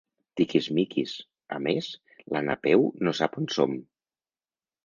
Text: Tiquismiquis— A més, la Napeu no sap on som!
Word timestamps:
Tiquismiquis— 0.39 1.13
A 1.57 1.59
més, 1.67 1.89
la 2.37 2.43
Napeu 2.49 2.89
no 3.07 3.17
sap 3.23 3.41
on 3.43 3.49
som! 3.59 3.81